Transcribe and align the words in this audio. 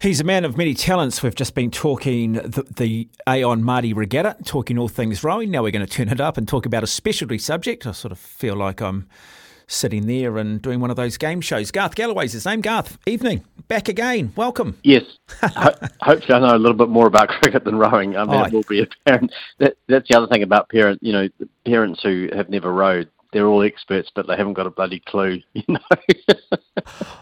He's 0.00 0.20
a 0.20 0.24
man 0.24 0.44
of 0.44 0.56
many 0.56 0.74
talents. 0.74 1.24
We've 1.24 1.34
just 1.34 1.56
been 1.56 1.72
talking 1.72 2.34
the, 2.34 2.64
the 2.76 3.08
Aon 3.28 3.62
Maadi 3.64 3.92
Regatta, 3.96 4.36
talking 4.44 4.78
all 4.78 4.86
things 4.86 5.24
rowing. 5.24 5.50
Now 5.50 5.64
we're 5.64 5.72
going 5.72 5.84
to 5.84 5.92
turn 5.92 6.08
it 6.08 6.20
up 6.20 6.36
and 6.36 6.46
talk 6.46 6.66
about 6.66 6.84
a 6.84 6.86
specialty 6.86 7.36
subject. 7.38 7.84
I 7.84 7.90
sort 7.90 8.12
of 8.12 8.18
feel 8.18 8.54
like 8.54 8.80
I'm 8.80 9.08
sitting 9.66 10.06
there 10.06 10.38
and 10.38 10.62
doing 10.62 10.78
one 10.78 10.90
of 10.90 10.96
those 10.96 11.16
game 11.16 11.40
shows. 11.40 11.72
Garth 11.72 11.96
Gallaway's 11.96 12.32
his 12.32 12.46
name. 12.46 12.60
Garth, 12.60 12.96
evening. 13.06 13.44
Back 13.66 13.88
again. 13.88 14.32
Welcome. 14.36 14.78
Yes. 14.84 15.02
Ho- 15.42 15.74
hopefully, 16.00 16.34
I 16.34 16.38
know 16.38 16.54
a 16.54 16.58
little 16.58 16.76
bit 16.76 16.90
more 16.90 17.08
about 17.08 17.28
cricket 17.42 17.64
than 17.64 17.76
rowing. 17.76 18.16
I 18.16 18.24
mean, 18.24 18.34
oh, 18.40 18.44
it 18.44 18.52
will 18.52 18.62
be 18.68 18.82
apparent. 18.82 19.32
That, 19.58 19.78
that's 19.88 20.08
the 20.08 20.16
other 20.16 20.28
thing 20.28 20.44
about 20.44 20.68
parents. 20.68 21.00
You 21.02 21.12
know, 21.12 21.28
parents 21.66 22.00
who 22.04 22.28
have 22.36 22.48
never 22.48 22.72
rowed 22.72 23.10
they're 23.32 23.46
all 23.46 23.62
experts, 23.62 24.10
but 24.14 24.26
they 24.26 24.36
haven't 24.36 24.54
got 24.54 24.66
a 24.66 24.70
bloody 24.70 25.00
clue, 25.00 25.40
you 25.52 25.64
know. 25.68 25.78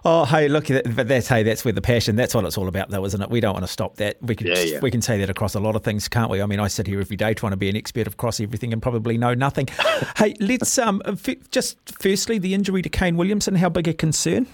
oh, 0.04 0.24
hey, 0.24 0.48
look, 0.48 0.68
but 0.68 1.08
that's 1.08 1.28
hey, 1.28 1.42
that's 1.42 1.64
where 1.64 1.72
the 1.72 1.80
passion. 1.80 2.16
That's 2.16 2.34
what 2.34 2.44
it's 2.44 2.56
all 2.56 2.68
about, 2.68 2.90
though, 2.90 3.04
isn't 3.04 3.20
it? 3.20 3.30
We 3.30 3.40
don't 3.40 3.54
want 3.54 3.64
to 3.64 3.72
stop 3.72 3.96
that. 3.96 4.16
We 4.22 4.36
can 4.36 4.46
yeah, 4.48 4.58
yeah. 4.60 4.80
we 4.80 4.90
can 4.90 5.02
say 5.02 5.18
that 5.18 5.30
across 5.30 5.54
a 5.54 5.60
lot 5.60 5.76
of 5.76 5.82
things, 5.82 6.08
can't 6.08 6.30
we? 6.30 6.40
I 6.40 6.46
mean, 6.46 6.60
I 6.60 6.68
sit 6.68 6.86
here 6.86 7.00
every 7.00 7.16
day 7.16 7.34
trying 7.34 7.52
to 7.52 7.56
be 7.56 7.68
an 7.68 7.76
expert 7.76 8.06
across 8.06 8.40
everything 8.40 8.72
and 8.72 8.80
probably 8.80 9.18
know 9.18 9.34
nothing. 9.34 9.68
hey, 10.16 10.34
let's 10.40 10.78
um 10.78 11.02
f- 11.06 11.50
just 11.50 11.78
firstly 12.00 12.38
the 12.38 12.54
injury 12.54 12.82
to 12.82 12.88
Kane 12.88 13.16
Williamson. 13.16 13.56
How 13.56 13.68
big 13.68 13.88
a 13.88 13.94
concern? 13.94 14.46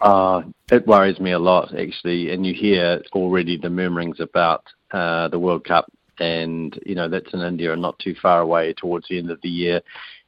Uh, 0.00 0.42
it 0.70 0.86
worries 0.86 1.20
me 1.20 1.32
a 1.32 1.38
lot, 1.38 1.78
actually. 1.78 2.30
And 2.30 2.46
you 2.46 2.54
hear 2.54 3.02
already 3.12 3.56
the 3.56 3.68
murmurings 3.68 4.20
about 4.20 4.64
uh, 4.92 5.28
the 5.28 5.38
World 5.38 5.64
Cup, 5.64 5.92
and 6.20 6.78
you 6.86 6.94
know 6.94 7.08
that's 7.08 7.32
in 7.32 7.40
India 7.40 7.72
and 7.72 7.82
not 7.82 7.98
too 7.98 8.14
far 8.20 8.40
away 8.40 8.72
towards 8.74 9.08
the 9.08 9.18
end 9.18 9.30
of 9.30 9.40
the 9.42 9.48
year 9.48 9.82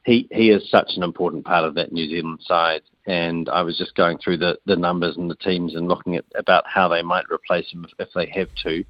he 0.04 0.28
he 0.32 0.50
is 0.50 0.68
such 0.70 0.92
an 0.96 1.02
important 1.02 1.44
part 1.44 1.64
of 1.64 1.74
that 1.74 1.92
New 1.92 2.08
Zealand 2.08 2.40
side. 2.42 2.82
And 3.06 3.48
I 3.48 3.62
was 3.62 3.76
just 3.78 3.94
going 3.94 4.18
through 4.18 4.38
the, 4.38 4.58
the 4.64 4.76
numbers 4.76 5.16
and 5.16 5.30
the 5.30 5.36
teams 5.36 5.74
and 5.74 5.88
looking 5.88 6.16
at 6.16 6.24
about 6.36 6.64
how 6.66 6.88
they 6.88 7.02
might 7.02 7.24
replace 7.32 7.70
him 7.72 7.84
if, 7.84 8.06
if 8.06 8.12
they 8.14 8.26
have 8.26 8.48
to. 8.62 8.84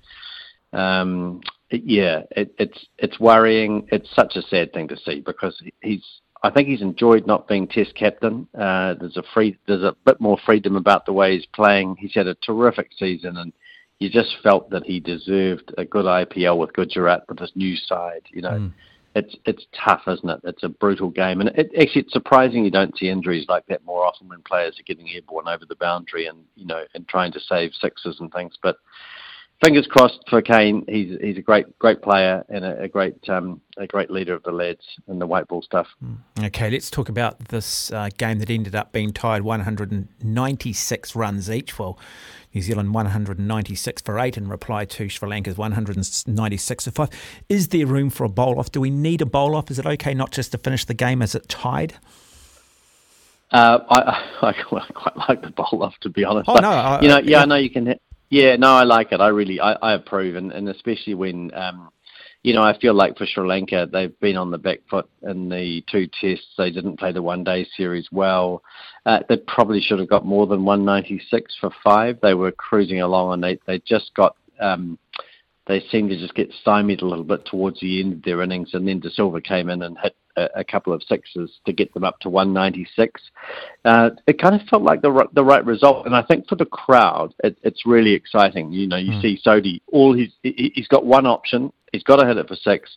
Um, 0.79 1.41
yeah, 1.71 2.23
it, 2.33 2.55
it's 2.59 2.87
it's 2.99 3.21
worrying. 3.21 3.89
It's 3.91 4.15
such 4.15 4.37
a 4.37 4.43
sad 4.43 4.73
thing 4.73 4.89
to 4.89 4.97
see 4.97 5.21
because 5.21 5.61
he's. 5.83 6.05
I 6.45 6.51
think 6.51 6.67
he's 6.67 6.83
enjoyed 6.83 7.25
not 7.25 7.47
being 7.47 7.69
Test 7.69 7.95
captain. 7.95 8.49
Uh, 8.53 8.95
there's 8.95 9.17
a 9.17 9.23
free, 9.33 9.57
there's 9.69 9.85
a 9.85 9.95
bit 10.05 10.21
more 10.21 10.37
freedom 10.45 10.75
about 10.75 11.07
the 11.07 11.13
way 11.13 11.37
he's 11.37 11.47
playing. 11.47 11.95
He's 12.01 12.15
had 12.15 12.27
a 12.27 12.35
terrific 12.35 12.91
season, 12.99 13.37
and 13.37 13.53
you 14.03 14.11
just 14.11 14.37
felt 14.43 14.71
that 14.71 14.85
he 14.85 15.01
deserved 15.01 15.73
a 15.79 15.85
good 15.85 16.05
IPL 16.05 16.59
with 16.59 16.73
Gujarat 16.73 17.23
with 17.29 17.39
his 17.39 17.53
new 17.55 17.77
side. 17.77 18.23
You 18.31 18.43
know. 18.43 18.51
Mm 18.51 18.73
it's 19.15 19.37
it's 19.45 19.67
tough, 19.73 20.03
isn't 20.07 20.29
it? 20.29 20.41
It's 20.45 20.63
a 20.63 20.69
brutal 20.69 21.11
game, 21.11 21.41
and 21.41 21.51
it, 21.51 21.71
actually 21.79 22.03
it's 22.03 22.13
surprising 22.13 22.65
you 22.65 22.71
don't 22.71 22.97
see 22.97 23.09
injuries 23.09 23.47
like 23.49 23.67
that 23.67 23.85
more 23.85 24.05
often 24.05 24.29
when 24.29 24.41
players 24.43 24.79
are 24.79 24.85
getting 24.85 25.09
airborne 25.11 25.49
over 25.49 25.67
the 25.67 25.77
boundary 25.77 26.27
and 26.27 26.39
you 26.57 26.67
know 26.67 26.85
and 26.95 27.07
trying 27.09 27.33
to 27.33 27.41
save 27.41 27.73
sixes 27.75 28.21
and 28.21 28.33
things. 28.33 28.55
But 28.63 28.77
fingers 29.63 29.87
crossed 29.87 30.21
for 30.29 30.43
Kane. 30.43 30.85
He's 30.89 31.19
he's 31.21 31.39
a 31.39 31.43
great 31.43 31.79
great 31.79 32.03
player 32.03 32.45
and 32.49 32.65
a, 32.65 32.83
a 32.83 32.89
great 32.89 33.29
um, 33.29 33.61
a 33.77 33.87
great 33.87 34.11
leader 34.11 34.35
of 34.35 34.43
the 34.43 34.53
lads 34.53 34.85
in 35.09 35.19
the 35.19 35.27
white 35.27 35.49
ball 35.49 35.63
stuff. 35.63 35.87
Hmm. 36.01 36.15
Okay, 36.45 36.71
let's 36.71 36.91
talk 36.91 37.09
about 37.09 37.49
this 37.49 37.91
uh, 37.93 38.11
game 38.19 38.39
that 38.41 38.51
ended 38.51 38.75
up 38.75 38.93
being 38.93 39.13
tied 39.13 39.43
196 39.43 41.17
runs 41.17 41.51
each. 41.51 41.79
Well. 41.79 41.99
New 42.55 42.61
Zealand 42.61 42.93
196 42.93 44.03
for 44.03 44.19
8 44.19 44.37
in 44.37 44.47
reply 44.47 44.85
to 44.85 45.09
Sri 45.09 45.27
Lanka's 45.27 45.57
196 45.57 46.85
for 46.85 46.91
5. 46.91 47.09
Is 47.49 47.69
there 47.69 47.87
room 47.87 48.11
for 48.11 48.25
a 48.25 48.29
bowl 48.29 48.59
off? 48.59 48.71
Do 48.71 48.79
we 48.79 48.91
need 48.91 49.23
a 49.23 49.25
bowl 49.25 49.57
off? 49.57 49.71
Is 49.71 49.79
it 49.79 49.87
okay 49.87 50.13
not 50.13 50.33
just 50.33 50.53
to 50.53 50.59
finish 50.59 50.85
the 50.85 50.93
game 50.93 51.23
as 51.23 51.35
it 51.35 51.49
tied? 51.49 51.95
Uh, 53.53 53.79
I, 53.89 54.29
I, 54.43 54.53
quite 54.53 55.17
like 55.31 55.41
the 55.41 55.49
bowl 55.49 55.83
off, 55.83 55.95
to 56.03 56.11
be 56.11 56.27
honest. 56.27 56.47
Oh, 56.47 56.53
but, 56.53 56.61
no. 56.61 56.69
I, 56.69 57.01
you 57.01 57.09
know, 57.09 57.21
yeah, 57.21 57.31
yeah, 57.31 57.41
I 57.41 57.45
know 57.47 57.55
you 57.55 57.71
can. 57.71 57.95
Yeah, 58.33 58.57
no, 58.57 58.73
I 58.73 58.85
like 58.85 59.13
it. 59.13 59.21
I 59.21 59.29
really, 59.29 59.61
I, 59.61 59.73
I 59.75 59.93
approve, 59.93 60.37
and, 60.37 60.53
and 60.53 60.67
especially 60.71 61.13
when 61.13 61.53
um, 61.53 61.91
you 62.43 62.55
know, 62.55 62.63
I 62.63 62.79
feel 62.79 62.95
like 62.95 63.19
for 63.19 63.27
Sri 63.27 63.47
Lanka, 63.47 63.87
they've 63.93 64.19
been 64.21 64.39
on 64.39 64.51
the 64.51 64.57
back 64.57 64.79
foot 64.89 65.07
in 65.23 65.51
the 65.51 65.85
two 65.87 66.09
tests. 66.19 66.47
They 66.57 66.71
didn't 66.71 66.99
play 66.99 67.13
the 67.13 67.21
one 67.21 67.45
day 67.45 67.67
series 67.77 68.09
well. 68.11 68.63
Uh, 69.05 69.21
they 69.29 69.37
probably 69.37 69.83
should 69.83 69.99
have 69.99 70.09
got 70.09 70.25
more 70.25 70.47
than 70.47 70.65
196 70.65 71.55
for 71.61 71.71
five. 71.85 72.19
They 72.23 72.33
were 72.33 72.51
cruising 72.53 73.03
along 73.03 73.35
and 73.35 73.45
they, 73.45 73.59
they 73.67 73.81
just 73.87 74.13
got, 74.15 74.35
um, 74.61 74.99
they 75.67 75.85
seemed 75.91 76.09
to 76.09 76.19
just 76.19 76.35
get 76.35 76.51
stymied 76.63 77.03
a 77.03 77.07
little 77.07 77.25
bit 77.25 77.45
towards 77.45 77.81
the 77.81 78.01
end 78.01 78.15
of 78.15 78.23
their 78.23 78.41
innings. 78.41 78.71
And 78.73 78.89
then 78.89 78.99
De 78.99 79.11
Silva 79.11 79.43
came 79.43 79.69
in 79.69 79.83
and 79.83 79.97
hit 80.03 80.17
a, 80.37 80.49
a 80.57 80.65
couple 80.65 80.93
of 80.93 81.03
sixes 81.03 81.61
to 81.67 81.73
get 81.73 81.93
them 81.95 82.05
up 82.05 82.19
to 82.21 82.29
196. 82.29 83.21
Uh, 83.85 84.11
it 84.27 84.41
kind 84.41 84.55
of 84.55 84.67
felt 84.69 84.83
like 84.83 85.03
the, 85.03 85.29
the 85.35 85.45
right 85.45 85.65
result. 85.65 86.07
And 86.07 86.15
I 86.15 86.23
think 86.23 86.49
for 86.49 86.57
the 86.57 86.67
crowd, 86.67 87.35
it, 87.45 87.57
it's 87.63 87.87
really 87.87 88.13
exciting. 88.13 88.73
You 88.73 88.87
know, 88.87 88.97
you 88.97 89.13
mm. 89.13 89.23
see 89.23 89.41
Sodhi, 89.45 89.81
all 89.93 90.15
he's 90.15 90.33
he, 90.43 90.73
he's 90.75 90.89
got 90.89 91.05
one 91.05 91.27
option 91.27 91.73
he's 91.93 92.03
got 92.03 92.17
to 92.17 92.27
hit 92.27 92.39
it 92.39 92.49
for 92.49 92.57
six, 92.57 92.97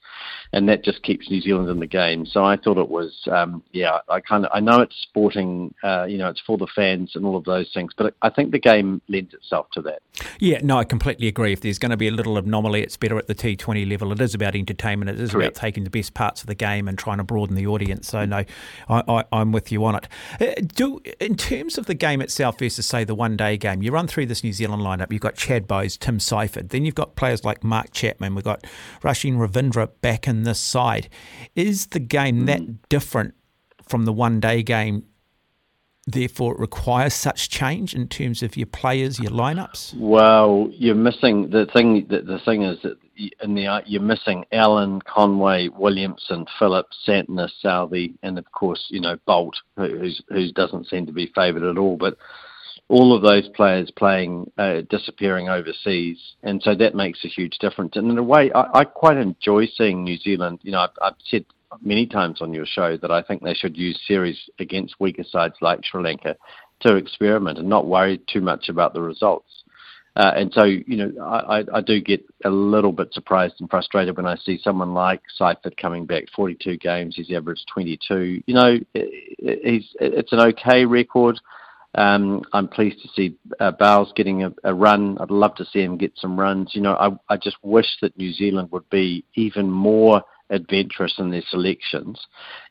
and 0.53 0.67
that 0.69 0.83
just 0.83 1.03
keeps 1.03 1.29
New 1.29 1.41
Zealand 1.41 1.69
in 1.69 1.79
the 1.79 1.87
game. 1.87 2.25
So 2.25 2.43
I 2.43 2.57
thought 2.57 2.77
it 2.77 2.89
was, 2.89 3.13
um, 3.31 3.61
yeah, 3.71 3.99
I 4.09 4.21
kind 4.21 4.45
of 4.45 4.51
I 4.53 4.59
know 4.59 4.81
it's 4.81 4.95
sporting, 5.03 5.73
uh, 5.83 6.05
you 6.05 6.17
know, 6.17 6.29
it's 6.29 6.41
for 6.41 6.57
the 6.57 6.67
fans 6.75 7.11
and 7.15 7.25
all 7.25 7.35
of 7.35 7.43
those 7.43 7.69
things, 7.73 7.91
but 7.95 8.15
I 8.21 8.29
think 8.29 8.51
the 8.51 8.59
game 8.59 9.01
lends 9.07 9.33
itself 9.33 9.67
to 9.73 9.81
that. 9.83 10.01
Yeah, 10.39 10.59
no, 10.63 10.77
I 10.77 10.83
completely 10.83 11.27
agree. 11.27 11.53
If 11.53 11.61
there's 11.61 11.79
going 11.79 11.91
to 11.91 11.97
be 11.97 12.07
a 12.07 12.11
little 12.11 12.37
anomaly, 12.37 12.81
it's 12.81 12.97
better 12.97 13.17
at 13.17 13.27
the 13.27 13.35
T20 13.35 13.89
level. 13.89 14.11
It 14.11 14.21
is 14.21 14.33
about 14.33 14.55
entertainment. 14.55 15.11
It 15.11 15.19
is 15.19 15.31
Correct. 15.31 15.57
about 15.57 15.61
taking 15.61 15.83
the 15.83 15.89
best 15.89 16.13
parts 16.13 16.41
of 16.41 16.47
the 16.47 16.55
game 16.55 16.87
and 16.87 16.97
trying 16.97 17.17
to 17.17 17.23
broaden 17.23 17.55
the 17.55 17.67
audience. 17.67 18.07
So 18.07 18.25
no, 18.25 18.43
I, 18.89 19.23
am 19.31 19.51
with 19.51 19.71
you 19.71 19.83
on 19.85 19.95
it. 19.95 20.07
Uh, 20.39 20.61
do 20.75 21.01
in 21.19 21.35
terms 21.35 21.77
of 21.77 21.85
the 21.85 21.93
game 21.93 22.21
itself 22.21 22.59
versus 22.59 22.85
say 22.85 23.03
the 23.03 23.15
one 23.15 23.35
day 23.35 23.57
game, 23.57 23.81
you 23.81 23.91
run 23.91 24.07
through 24.07 24.27
this 24.27 24.43
New 24.43 24.53
Zealand 24.53 24.81
lineup. 24.81 25.11
You've 25.11 25.21
got 25.21 25.35
Chad 25.35 25.67
Bowes, 25.67 25.97
Tim 25.97 26.19
Seifert, 26.19 26.69
then 26.69 26.85
you've 26.85 26.95
got 26.95 27.15
players 27.15 27.43
like 27.43 27.63
Mark 27.63 27.91
Chapman. 27.91 28.35
We've 28.35 28.43
got 28.43 28.65
Rachin 29.01 29.37
Ravindra 29.37 29.89
back 30.01 30.27
in 30.27 30.43
this 30.43 30.59
side. 30.59 31.09
Is 31.55 31.87
the 31.87 31.99
game 31.99 32.45
that 32.45 32.61
hmm. 32.61 32.73
different 32.89 33.33
from 33.87 34.05
the 34.05 34.13
one 34.13 34.39
day 34.39 34.63
game? 34.63 35.05
Therefore, 36.07 36.53
it 36.53 36.59
requires 36.59 37.15
such 37.15 37.49
change 37.49 37.95
in 37.95 38.07
terms 38.07 38.43
of 38.43 38.55
your 38.55 38.67
players, 38.67 39.19
your 39.19 39.31
lineups. 39.31 39.95
Well, 39.95 40.69
you're 40.71 40.93
missing 40.93 41.49
the 41.49 41.65
thing. 41.73 42.05
The, 42.07 42.21
the 42.21 42.37
thing 42.45 42.61
is 42.61 42.77
that 42.83 42.97
in 43.41 43.55
the 43.55 43.81
you're 43.87 44.01
missing 44.01 44.45
Allen, 44.51 45.01
Conway, 45.01 45.69
Williamson, 45.69 46.45
Phillips, 46.59 46.95
Santner, 47.07 47.49
Southee, 47.63 48.13
and 48.21 48.37
of 48.37 48.51
course, 48.51 48.85
you 48.89 49.01
know 49.01 49.17
Boult, 49.27 49.53
who 49.77 50.11
who 50.29 50.51
doesn't 50.51 50.87
seem 50.89 51.07
to 51.07 51.11
be 51.11 51.31
favoured 51.33 51.63
at 51.63 51.77
all. 51.77 51.97
But 51.97 52.17
all 52.87 53.15
of 53.15 53.23
those 53.23 53.47
players 53.49 53.89
playing 53.91 54.51
uh, 54.57 54.81
disappearing 54.89 55.49
overseas, 55.49 56.17
and 56.43 56.61
so 56.61 56.75
that 56.75 56.93
makes 56.93 57.25
a 57.25 57.27
huge 57.27 57.57
difference. 57.59 57.95
And 57.95 58.11
in 58.11 58.17
a 58.17 58.23
way, 58.23 58.51
I, 58.53 58.79
I 58.79 58.83
quite 58.83 59.17
enjoy 59.17 59.67
seeing 59.75 60.03
New 60.03 60.17
Zealand. 60.17 60.59
You 60.61 60.71
know, 60.73 60.81
I've, 60.81 60.97
I've, 61.01 61.13
said 61.25 61.45
many 61.81 62.05
times 62.05 62.41
on 62.41 62.53
your 62.53 62.65
show 62.65 62.95
that 62.97 63.11
I 63.11 63.21
think 63.23 63.41
they 63.41 63.55
should 63.55 63.75
use 63.75 63.99
series 64.07 64.37
against 64.59 64.99
weaker 64.99 65.23
sides 65.23 65.55
like 65.61 65.83
Sri 65.83 66.03
Lanka 66.03 66.35
to 66.81 66.95
experiment 66.95 67.57
and 67.57 67.67
not 67.67 67.87
worry 67.87 68.21
too 68.31 68.41
much 68.41 68.69
about 68.69 68.93
the 68.93 69.01
results. 69.01 69.63
Uh, 70.15 70.31
and 70.35 70.53
so, 70.53 70.63
you 70.63 70.95
know, 70.95 71.11
I, 71.21 71.63
I 71.73 71.81
do 71.81 71.99
get 71.99 72.25
a 72.45 72.49
little 72.49 72.93
bit 72.93 73.13
surprised 73.13 73.55
and 73.59 73.69
frustrated 73.69 74.15
when 74.15 74.25
I 74.25 74.37
see 74.37 74.59
someone 74.63 74.93
like 74.93 75.21
Seifert 75.35 75.75
coming 75.75 76.05
back 76.05 76.23
42 76.33 76.77
games. 76.77 77.15
He's 77.17 77.35
averaged 77.35 77.67
22. 77.73 78.43
You 78.45 78.53
know, 78.53 78.79
he's 78.93 79.93
it's 79.99 80.31
an 80.31 80.39
okay 80.39 80.85
record. 80.85 81.37
Um, 81.95 82.43
I'm 82.51 82.67
pleased 82.67 83.01
to 83.01 83.09
see 83.15 83.37
uh, 83.59 83.71
Bowes 83.71 84.11
getting 84.15 84.43
a, 84.43 84.53
a, 84.63 84.73
run. 84.73 85.17
I'd 85.19 85.31
love 85.31 85.55
to 85.55 85.65
see 85.65 85.81
him 85.81 85.97
get 85.97 86.11
some 86.15 86.37
runs. 86.37 86.71
You 86.75 86.81
know, 86.81 86.95
I, 86.95 87.33
I 87.33 87.37
just 87.37 87.57
wish 87.63 87.87
that 88.01 88.17
New 88.17 88.33
Zealand 88.33 88.69
would 88.71 88.89
be 88.89 89.23
even 89.35 89.71
more 89.71 90.21
adventurous 90.49 91.15
in 91.17 91.31
their 91.31 91.41
selections 91.49 92.19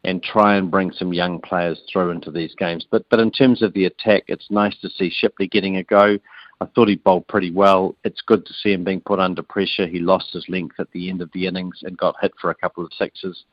and 0.04 0.22
try 0.22 0.56
and 0.56 0.70
bring 0.70 0.92
some 0.92 1.12
young 1.12 1.40
players 1.40 1.80
through 1.90 2.10
into 2.10 2.30
these 2.30 2.54
games. 2.54 2.86
But 2.90 3.08
but 3.08 3.18
in 3.20 3.30
terms 3.30 3.62
of 3.62 3.72
the 3.72 3.86
attack, 3.86 4.24
it's 4.28 4.50
nice 4.50 4.76
to 4.80 4.90
see 4.90 5.10
Shipley 5.10 5.48
getting 5.48 5.78
a 5.78 5.82
go. 5.82 6.18
I 6.60 6.66
thought 6.66 6.88
he 6.88 6.96
bowled 6.96 7.26
pretty 7.26 7.50
well. 7.50 7.96
It's 8.04 8.20
good 8.20 8.46
to 8.46 8.52
see 8.52 8.72
him 8.72 8.84
being 8.84 9.00
put 9.00 9.18
under 9.18 9.42
pressure. 9.42 9.86
He 9.86 9.98
lost 9.98 10.32
his 10.32 10.48
length 10.48 10.76
at 10.78 10.90
the 10.92 11.10
end 11.10 11.20
of 11.20 11.30
the 11.32 11.46
innings 11.46 11.80
and 11.82 11.96
got 11.96 12.14
hit 12.20 12.32
for 12.40 12.50
a 12.50 12.54
couple 12.54 12.84
of 12.84 12.92
sixes. 12.92 13.44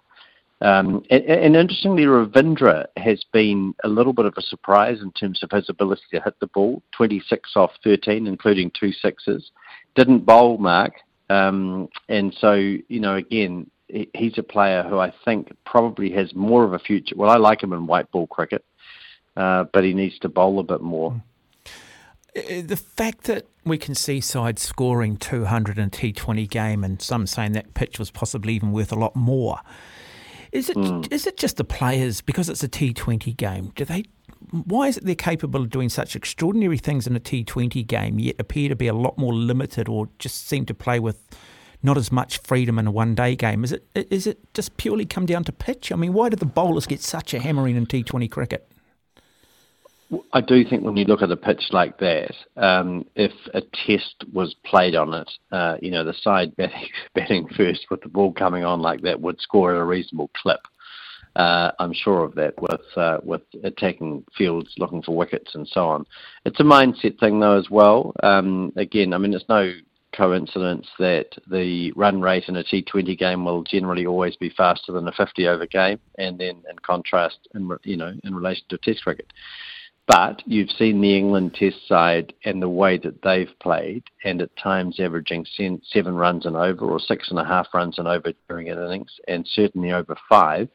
Um, 0.62 1.04
and, 1.10 1.24
and, 1.24 1.56
interestingly, 1.56 2.04
Ravindra 2.04 2.86
has 2.98 3.24
been 3.34 3.74
a 3.84 3.88
little 3.88 4.14
bit 4.14 4.26
of 4.26 4.36
a 4.38 4.44
surprise 4.44 5.00
in 5.02 5.12
terms 5.14 5.42
of 5.42 5.50
his 5.50 5.70
ability 5.70 6.04
to 6.14 6.22
hit 6.22 6.40
the 6.40 6.48
ball 6.48 6.84
26 6.92 7.52
off 7.56 7.72
13, 7.84 8.28
including 8.28 8.72
two 8.80 8.92
sixes. 8.92 9.50
Didn't 9.96 10.26
bowl, 10.26 10.60
Mark. 10.60 10.94
Um, 11.32 11.90
and 12.10 12.36
so, 12.40 12.54
you 12.54 13.00
know, 13.00 13.16
again, 13.16 13.72
he's 13.88 14.38
a 14.38 14.44
player 14.44 14.84
who 14.84 15.00
I 15.00 15.12
think 15.26 15.52
probably 15.66 16.12
has 16.12 16.36
more 16.36 16.64
of 16.64 16.74
a 16.74 16.80
future. 16.80 17.16
Well, 17.16 17.32
I 17.32 17.38
like 17.38 17.64
him 17.64 17.74
in 17.74 17.88
white 17.88 18.12
ball 18.12 18.28
cricket, 18.28 18.64
uh, 19.36 19.64
but 19.74 19.84
he 19.84 19.96
needs 19.96 20.20
to 20.20 20.30
bowl 20.30 20.60
a 20.60 20.64
bit 20.64 20.82
more. 20.82 21.24
Uh, 22.36 22.62
the 22.64 22.78
fact 22.78 23.24
that 23.24 23.48
we 23.66 23.80
can 23.80 23.96
see 23.96 24.22
sides 24.22 24.62
scoring 24.62 25.18
200 25.18 25.80
in 25.80 25.86
a 25.86 25.90
T20 25.90 26.48
game 26.48 26.84
and 26.84 27.02
some 27.02 27.26
saying 27.26 27.54
that 27.54 27.74
pitch 27.74 27.98
was 27.98 28.12
possibly 28.12 28.54
even 28.54 28.72
worth 28.72 28.92
a 28.92 28.96
lot 28.96 29.16
more– 29.16 29.62
is 30.52 30.70
it 30.70 30.78
mm. 30.78 31.12
is 31.12 31.26
it 31.28 31.38
just 31.38 31.58
the 31.58 31.64
players 31.64 32.22
because 32.22 32.50
it's 32.50 32.64
a 32.64 32.68
T 32.68 32.94
Twenty 32.94 33.34
game? 33.34 33.72
Do 33.76 33.86
they 33.86 34.06
why 34.50 34.88
is 34.88 34.98
it 34.98 35.06
they're 35.06 35.16
capable 35.16 35.62
of 35.62 35.70
doing 35.70 35.90
such 35.90 36.16
extraordinary 36.16 36.78
things 36.78 37.08
in 37.08 37.16
a 37.16 37.20
T20 37.20 37.86
game, 37.86 38.20
yet 38.20 38.36
appear 38.40 38.70
to 38.70 38.76
be 38.76 38.88
a 38.88 38.94
lot 38.94 39.18
more 39.18 39.34
limited 39.34 39.88
or 39.88 40.10
just 40.20 40.48
seem 40.48 40.66
to 40.66 40.74
play 40.74 41.00
with 41.00 41.28
not 41.84 41.98
as 41.98 42.12
much 42.12 42.40
freedom 42.40 42.78
in 42.78 42.88
a 42.88 42.92
one 42.92 43.16
day 43.16 43.36
game? 43.36 43.64
Is 43.64 43.72
it 43.72 43.88
is 43.96 44.28
it 44.28 44.54
just 44.54 44.78
purely 44.78 45.06
come 45.06 45.26
down 45.26 45.44
to 45.46 45.52
pitch? 45.52 45.92
I 45.92 45.96
mean, 45.96 46.14
why 46.14 46.30
do 46.30 46.36
the 46.36 46.46
bowlers 46.46 46.86
get 46.86 47.02
such 47.02 47.34
a 47.34 47.40
hammering 47.40 47.76
in 47.76 47.86
T20 47.86 48.30
cricket? 48.30 48.71
I 50.34 50.42
do 50.42 50.66
think 50.66 50.84
when 50.84 50.98
you 50.98 51.06
look 51.06 51.22
at 51.22 51.32
a 51.32 51.38
pitch 51.38 51.70
like 51.72 51.98
that, 52.00 52.34
um, 52.58 53.06
if 53.16 53.32
a 53.54 53.62
test 53.62 54.24
was 54.34 54.56
played 54.66 54.96
on 54.96 55.14
it, 55.14 55.32
uh, 55.52 55.78
you 55.82 55.92
know, 55.92 56.04
the 56.04 56.14
side 56.22 56.56
batting, 56.58 56.90
batting 57.16 57.48
first 57.56 57.86
with 57.90 58.02
the 58.02 58.10
ball 58.10 58.34
coming 58.34 58.64
on 58.64 58.82
like 58.82 59.02
that 59.02 59.22
would 59.22 59.40
score 59.40 59.74
at 59.74 59.80
a 59.80 59.84
reasonable 59.84 60.30
clip. 60.36 60.60
Uh, 61.36 61.72
I'm 61.80 61.94
sure 61.94 62.26
of 62.26 62.36
that 62.36 62.62
with 62.62 62.82
uh, 62.98 63.20
with 63.24 63.42
attacking 63.64 64.26
fields, 64.38 64.74
looking 64.78 65.02
for 65.02 65.16
wickets 65.16 65.56
and 65.56 65.66
so 65.66 65.88
on. 65.88 66.06
It's 66.44 66.60
a 66.60 66.64
mindset 66.64 67.20
thing 67.20 67.40
though 67.40 67.58
as 67.58 67.70
well. 67.70 68.14
Um, 68.22 68.74
again, 68.76 69.14
I 69.14 69.18
mean, 69.18 69.34
it's 69.34 69.46
no 69.48 69.72
coincidence 70.14 70.88
that 71.00 71.28
the 71.50 71.94
run 71.94 72.20
rate 72.20 72.50
in 72.50 72.58
a 72.58 72.64
T20 72.64 73.18
game 73.18 73.46
will 73.46 73.64
generally 73.64 74.06
always 74.06 74.36
be 74.36 74.50
faster 74.50 74.92
than 74.92 75.08
a 75.08 75.12
50 75.14 75.48
over 75.48 75.66
game, 75.66 76.00
and 76.18 76.38
then 76.38 76.62
in 76.70 76.80
contrast, 76.82 77.48
in 77.56 77.70
you 77.84 77.96
know, 77.96 78.14
in 78.26 78.36
relation 78.36 78.66
to 78.70 78.76
a 78.76 78.80
Test 78.80 79.04
cricket. 79.04 79.32
But 80.12 80.44
you've 80.46 80.72
seen 80.72 81.00
the 81.00 81.18
England 81.18 81.54
Test 81.54 81.88
side 81.88 82.34
and 82.44 82.62
the 82.62 82.70
way 82.70 82.98
that 82.98 83.22
they've 83.22 83.52
played, 83.60 84.04
and 84.26 84.42
at 84.42 84.56
times 84.58 85.00
averaging 85.00 85.46
seven 85.84 86.16
runs 86.16 86.46
and 86.46 86.58
over, 86.58 86.86
or 86.86 87.00
six 87.00 87.30
and 87.30 87.40
a 87.40 87.46
half 87.46 87.68
runs 87.74 87.98
and 87.98 88.08
over 88.08 88.34
during 88.50 88.70
an 88.70 88.78
innings, 88.78 89.12
and 89.28 89.48
certainly 89.48 89.92
over 89.92 90.16
five 90.28 90.68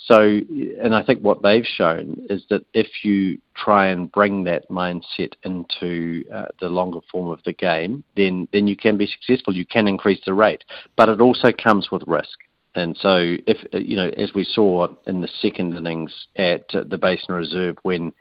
so, 0.00 0.20
and 0.20 0.94
I 0.94 1.02
think 1.02 1.20
what 1.22 1.42
they've 1.42 1.66
shown 1.66 2.24
is 2.30 2.44
that 2.50 2.64
if 2.72 2.86
you 3.04 3.38
try 3.56 3.88
and 3.88 4.10
bring 4.10 4.44
that 4.44 4.68
mindset 4.70 5.32
into 5.42 6.24
uh, 6.32 6.46
the 6.60 6.68
longer 6.68 7.00
form 7.10 7.30
of 7.30 7.40
the 7.44 7.52
game, 7.52 8.04
then 8.16 8.46
then 8.52 8.68
you 8.68 8.76
can 8.76 8.96
be 8.96 9.08
successful. 9.08 9.54
You 9.54 9.66
can 9.66 9.88
increase 9.88 10.20
the 10.24 10.34
rate, 10.34 10.62
but 10.96 11.08
it 11.08 11.20
also 11.20 11.50
comes 11.52 11.90
with 11.90 12.02
risk. 12.06 12.38
And 12.76 12.96
so, 12.96 13.36
if 13.48 13.58
you 13.72 13.96
know, 13.96 14.10
as 14.16 14.32
we 14.34 14.44
saw 14.44 14.86
in 15.08 15.20
the 15.20 15.28
second 15.42 15.76
innings 15.76 16.28
at 16.36 16.72
uh, 16.74 16.84
the 16.86 16.98
Basin 16.98 17.34
Reserve, 17.34 17.76
when 17.82 18.12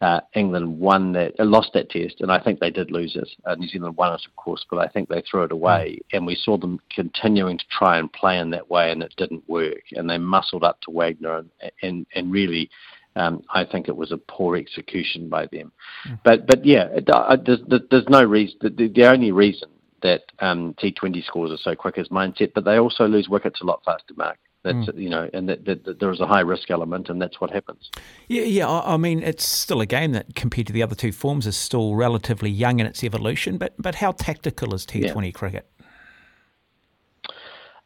uh, 0.00 0.20
England 0.34 0.78
won 0.78 1.12
that, 1.12 1.32
uh, 1.38 1.44
lost 1.44 1.70
that 1.74 1.90
test, 1.90 2.20
and 2.20 2.30
I 2.30 2.42
think 2.42 2.60
they 2.60 2.70
did 2.70 2.90
lose 2.90 3.16
it. 3.16 3.28
Uh, 3.44 3.54
New 3.54 3.68
Zealand 3.68 3.96
won 3.96 4.12
it, 4.12 4.26
of 4.26 4.36
course, 4.36 4.64
but 4.70 4.78
I 4.78 4.88
think 4.88 5.08
they 5.08 5.22
threw 5.22 5.44
it 5.44 5.52
away. 5.52 5.98
Mm. 5.98 6.16
And 6.16 6.26
we 6.26 6.34
saw 6.34 6.56
them 6.56 6.80
continuing 6.90 7.58
to 7.58 7.64
try 7.70 7.98
and 7.98 8.12
play 8.12 8.38
in 8.38 8.50
that 8.50 8.70
way, 8.70 8.90
and 8.90 9.02
it 9.02 9.14
didn't 9.16 9.48
work. 9.48 9.82
And 9.92 10.08
they 10.08 10.18
muscled 10.18 10.64
up 10.64 10.80
to 10.82 10.90
Wagner, 10.90 11.38
and 11.38 11.72
and, 11.82 12.06
and 12.14 12.32
really, 12.32 12.70
um, 13.16 13.42
I 13.50 13.64
think 13.64 13.88
it 13.88 13.96
was 13.96 14.12
a 14.12 14.18
poor 14.18 14.56
execution 14.56 15.28
by 15.28 15.46
them. 15.46 15.72
Mm. 16.08 16.20
But 16.24 16.46
but 16.46 16.64
yeah, 16.64 16.88
it, 16.92 17.08
uh, 17.08 17.36
there's, 17.44 17.60
there's 17.90 18.08
no 18.08 18.24
reason. 18.24 18.58
The, 18.60 18.88
the 18.88 19.06
only 19.06 19.32
reason 19.32 19.68
that 20.02 20.22
um, 20.40 20.74
T20 20.74 21.24
scores 21.24 21.50
are 21.50 21.56
so 21.56 21.74
quick 21.74 21.98
is 21.98 22.08
mindset, 22.08 22.52
but 22.54 22.64
they 22.64 22.78
also 22.78 23.06
lose 23.06 23.28
wickets 23.28 23.62
a 23.62 23.64
lot 23.64 23.82
faster, 23.84 24.12
Mark. 24.16 24.38
That's 24.64 24.76
mm. 24.76 24.98
you 24.98 25.10
know, 25.10 25.28
and 25.34 25.48
that, 25.48 25.66
that, 25.66 25.84
that, 25.84 26.00
there 26.00 26.10
is 26.10 26.20
a 26.20 26.26
high 26.26 26.40
risk 26.40 26.70
element, 26.70 27.10
and 27.10 27.20
that's 27.20 27.38
what 27.38 27.50
happens. 27.50 27.90
Yeah, 28.28 28.42
yeah. 28.42 28.66
I, 28.66 28.94
I, 28.94 28.96
mean, 28.96 29.22
it's 29.22 29.46
still 29.46 29.82
a 29.82 29.86
game 29.86 30.12
that, 30.12 30.34
compared 30.34 30.66
to 30.68 30.72
the 30.72 30.82
other 30.82 30.94
two 30.94 31.12
forms, 31.12 31.46
is 31.46 31.56
still 31.56 31.94
relatively 31.94 32.50
young 32.50 32.80
in 32.80 32.86
its 32.86 33.04
evolution. 33.04 33.58
But 33.58 33.74
but 33.78 33.96
how 33.96 34.12
tactical 34.12 34.74
is 34.74 34.86
T 34.86 35.06
Twenty 35.08 35.28
yeah. 35.28 35.32
cricket? 35.32 35.70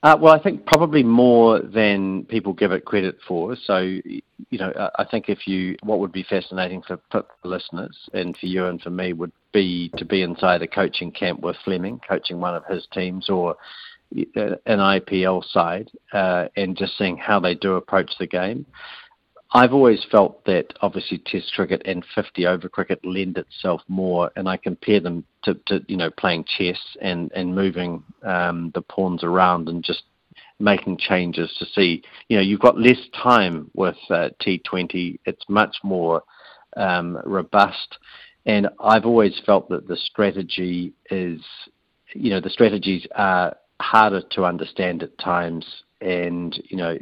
Uh, 0.04 0.16
well, 0.20 0.32
I 0.32 0.40
think 0.40 0.64
probably 0.64 1.02
more 1.02 1.60
than 1.60 2.24
people 2.26 2.52
give 2.52 2.70
it 2.70 2.84
credit 2.84 3.18
for. 3.26 3.56
So, 3.64 3.78
you 3.78 4.22
know, 4.52 4.72
I 4.96 5.04
think 5.04 5.28
if 5.28 5.48
you, 5.48 5.74
what 5.82 5.98
would 5.98 6.12
be 6.12 6.22
fascinating 6.22 6.82
for, 6.82 7.00
for 7.10 7.24
listeners 7.42 7.96
and 8.12 8.36
for 8.36 8.46
you 8.46 8.66
and 8.66 8.80
for 8.80 8.90
me 8.90 9.12
would 9.12 9.32
be 9.52 9.90
to 9.96 10.04
be 10.04 10.22
inside 10.22 10.62
a 10.62 10.68
coaching 10.68 11.10
camp 11.10 11.40
with 11.40 11.56
Fleming, 11.64 12.00
coaching 12.08 12.38
one 12.38 12.54
of 12.54 12.64
his 12.66 12.86
teams, 12.92 13.28
or 13.28 13.56
an 14.12 14.78
IPL 14.78 15.44
side 15.50 15.90
uh, 16.12 16.46
and 16.56 16.76
just 16.76 16.96
seeing 16.96 17.16
how 17.16 17.38
they 17.38 17.54
do 17.54 17.74
approach 17.74 18.10
the 18.18 18.26
game. 18.26 18.66
I've 19.52 19.72
always 19.72 20.04
felt 20.10 20.44
that 20.44 20.74
obviously 20.82 21.18
Test 21.18 21.52
cricket 21.54 21.80
and 21.86 22.04
50 22.14 22.46
over 22.46 22.68
cricket 22.68 23.02
lend 23.02 23.38
itself 23.38 23.80
more, 23.88 24.30
and 24.36 24.46
I 24.48 24.58
compare 24.58 25.00
them 25.00 25.24
to, 25.44 25.54
to 25.66 25.80
you 25.88 25.96
know 25.96 26.10
playing 26.10 26.44
chess 26.44 26.78
and 27.00 27.32
and 27.34 27.54
moving 27.54 28.02
um, 28.24 28.70
the 28.74 28.82
pawns 28.82 29.24
around 29.24 29.68
and 29.68 29.82
just 29.82 30.02
making 30.58 30.98
changes 30.98 31.54
to 31.58 31.66
see. 31.66 32.02
You 32.28 32.36
know, 32.36 32.42
you've 32.42 32.60
got 32.60 32.78
less 32.78 32.98
time 33.22 33.70
with 33.74 33.96
uh, 34.10 34.30
T20. 34.44 35.18
It's 35.24 35.44
much 35.48 35.76
more 35.82 36.22
um, 36.76 37.18
robust, 37.24 37.96
and 38.44 38.68
I've 38.80 39.06
always 39.06 39.40
felt 39.46 39.70
that 39.70 39.88
the 39.88 39.96
strategy 39.96 40.92
is, 41.10 41.40
you 42.12 42.30
know, 42.30 42.40
the 42.40 42.50
strategies 42.50 43.06
are 43.14 43.56
harder 43.80 44.22
to 44.30 44.44
understand 44.44 45.02
at 45.02 45.16
times 45.18 45.82
and 46.00 46.60
you 46.64 46.76
know 46.76 46.96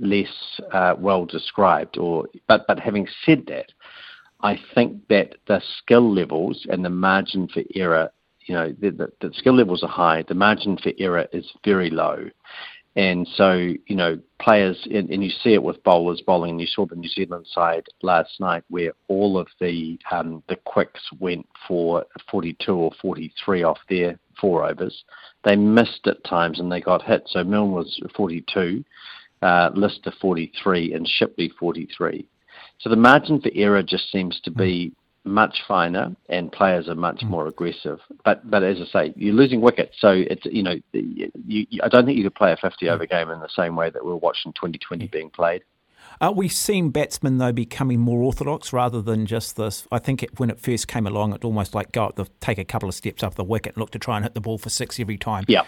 less 0.00 0.60
uh, 0.72 0.94
well 0.98 1.24
described 1.24 1.96
or 1.98 2.26
but 2.48 2.66
but 2.66 2.78
having 2.78 3.06
said 3.24 3.44
that 3.46 3.72
I 4.40 4.58
think 4.74 5.06
that 5.08 5.36
the 5.46 5.60
skill 5.78 6.12
levels 6.12 6.66
and 6.68 6.84
the 6.84 6.90
margin 6.90 7.48
for 7.48 7.62
error 7.74 8.10
you 8.46 8.54
know 8.54 8.74
the, 8.80 8.90
the, 8.90 9.28
the 9.28 9.34
skill 9.34 9.54
levels 9.54 9.82
are 9.82 9.88
high 9.88 10.24
the 10.26 10.34
margin 10.34 10.76
for 10.76 10.92
error 10.98 11.26
is 11.32 11.50
very 11.64 11.90
low. 11.90 12.28
And 12.96 13.26
so, 13.36 13.52
you 13.86 13.94
know, 13.94 14.18
players, 14.40 14.76
and, 14.92 15.10
and, 15.10 15.22
you 15.22 15.30
see 15.30 15.54
it 15.54 15.62
with 15.62 15.82
bowlers 15.84 16.22
bowling, 16.26 16.50
and 16.50 16.60
you 16.60 16.66
saw 16.66 16.86
the 16.86 16.96
New 16.96 17.08
Zealand 17.08 17.46
side 17.48 17.86
last 18.02 18.40
night 18.40 18.64
where 18.68 18.92
all 19.06 19.38
of 19.38 19.46
the 19.60 19.96
um, 20.10 20.42
the 20.48 20.56
quicks 20.56 21.00
went 21.20 21.46
for 21.68 22.04
42 22.30 22.74
or 22.74 22.90
43 23.00 23.62
off 23.62 23.78
their 23.88 24.18
four 24.40 24.68
overs. 24.68 25.04
They 25.44 25.56
missed 25.56 26.06
at 26.06 26.24
times 26.24 26.60
and 26.60 26.70
they 26.70 26.80
got 26.80 27.02
hit. 27.02 27.24
So 27.26 27.44
Milne 27.44 27.72
was 27.72 28.00
42, 28.16 28.84
uh, 29.42 29.70
Lister 29.74 30.12
43, 30.20 30.94
and 30.94 31.08
Shipley 31.08 31.50
43. 31.58 32.26
So 32.78 32.90
the 32.90 32.96
margin 32.96 33.40
for 33.40 33.50
error 33.54 33.82
just 33.82 34.10
seems 34.10 34.40
to 34.44 34.50
be 34.50 34.92
much 35.24 35.62
finer 35.68 36.14
and 36.28 36.50
players 36.50 36.88
are 36.88 36.94
much 36.94 37.20
mm. 37.20 37.28
more 37.28 37.46
aggressive. 37.46 37.98
But 38.24 38.48
but 38.50 38.62
as 38.62 38.78
I 38.80 38.84
say, 38.86 39.14
you're 39.16 39.34
losing 39.34 39.60
wickets, 39.60 39.96
so 39.98 40.10
it's 40.12 40.44
you 40.46 40.62
know 40.62 40.76
you, 40.92 41.30
you, 41.46 41.80
I 41.82 41.88
don't 41.88 42.06
think 42.06 42.16
you 42.16 42.24
could 42.24 42.34
play 42.34 42.52
a 42.52 42.56
50 42.56 42.88
over 42.88 43.06
mm. 43.06 43.10
game 43.10 43.30
in 43.30 43.40
the 43.40 43.48
same 43.54 43.76
way 43.76 43.90
that 43.90 44.04
we're 44.04 44.16
watching 44.16 44.52
2020 44.54 45.08
being 45.08 45.30
played. 45.30 45.62
Uh, 46.20 46.30
we've 46.34 46.52
seen 46.52 46.90
batsmen 46.90 47.38
though 47.38 47.52
becoming 47.52 47.98
more 47.98 48.20
orthodox 48.20 48.72
rather 48.72 49.00
than 49.00 49.24
just 49.24 49.56
this. 49.56 49.86
I 49.90 49.98
think 49.98 50.22
it, 50.22 50.38
when 50.38 50.50
it 50.50 50.60
first 50.60 50.86
came 50.86 51.06
along, 51.06 51.32
it 51.32 51.44
almost 51.44 51.74
like 51.74 51.92
go 51.92 52.04
up 52.06 52.16
the, 52.16 52.26
take 52.40 52.58
a 52.58 52.64
couple 52.64 52.88
of 52.88 52.94
steps 52.94 53.22
up 53.22 53.36
the 53.36 53.44
wicket, 53.44 53.74
and 53.74 53.80
look 53.80 53.90
to 53.92 53.98
try 53.98 54.16
and 54.16 54.24
hit 54.24 54.34
the 54.34 54.40
ball 54.40 54.58
for 54.58 54.68
six 54.68 55.00
every 55.00 55.16
time. 55.16 55.44
Yeah. 55.48 55.62